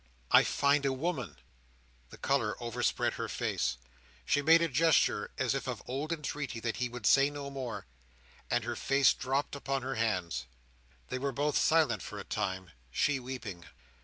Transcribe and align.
I 0.31 0.43
find 0.43 0.83
a 0.83 0.91
woman." 0.91 1.35
The 2.09 2.17
colour 2.17 2.55
overspread 2.59 3.13
her 3.13 3.29
face. 3.29 3.77
She 4.25 4.41
made 4.41 4.63
a 4.63 4.67
gesture 4.67 5.29
as 5.37 5.53
if 5.53 5.67
of 5.67 5.83
entreaty 5.87 6.59
that 6.59 6.77
he 6.77 6.89
would 6.89 7.05
say 7.05 7.29
no 7.29 7.51
more, 7.51 7.85
and 8.49 8.63
her 8.63 8.75
face 8.75 9.13
dropped 9.13 9.55
upon 9.55 9.83
her 9.83 9.93
hands. 10.01 10.47
They 11.09 11.19
were 11.19 11.31
both 11.31 11.55
silent 11.55 12.01
for 12.01 12.17
a 12.17 12.23
time; 12.23 12.71
she 12.89 13.19
weeping. 13.19 13.65